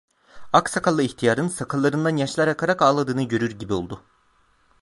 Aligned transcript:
Ak 0.53 0.69
sakallı 0.69 1.01
ihtiyarın, 1.03 1.47
sakallarından 1.47 2.15
yaşlar 2.17 2.47
akarak 2.47 2.81
ağladığını 2.81 3.23
görür 3.23 3.51
gibi 3.59 3.73
oldu. 3.73 4.03